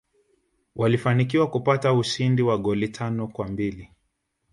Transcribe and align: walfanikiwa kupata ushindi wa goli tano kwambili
walfanikiwa 0.75 1.47
kupata 1.47 1.93
ushindi 1.93 2.41
wa 2.41 2.57
goli 2.57 2.87
tano 2.89 3.27
kwambili 3.27 3.91